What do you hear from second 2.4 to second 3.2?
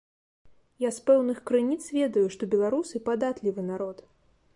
беларусы